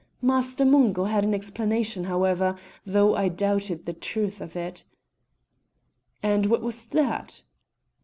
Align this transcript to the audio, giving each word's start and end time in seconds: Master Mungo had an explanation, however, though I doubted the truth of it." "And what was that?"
Master 0.19 0.65
Mungo 0.65 1.03
had 1.03 1.23
an 1.25 1.35
explanation, 1.35 2.05
however, 2.05 2.57
though 2.87 3.15
I 3.15 3.27
doubted 3.29 3.85
the 3.85 3.93
truth 3.93 4.41
of 4.41 4.55
it." 4.55 4.83
"And 6.23 6.47
what 6.47 6.63
was 6.63 6.87
that?" 6.87 7.43